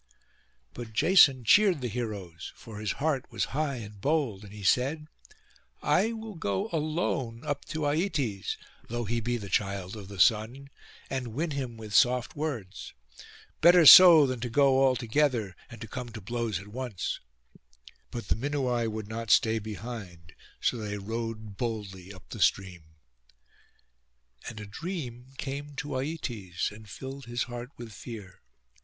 [0.73, 5.05] But Jason cheered the heroes, for his heart was high and bold; and he said,
[5.83, 10.71] 'I will go alone up to Aietes, though he be the child of the Sun,
[11.11, 12.93] and win him with soft words.
[13.61, 17.19] Better so than to go altogether, and to come to blows at once.'
[18.09, 22.95] But the Minuai would not stay behind, so they rowed boldly up the stream.
[24.49, 28.41] And a dream came to Aietes, and filled his heart with fear.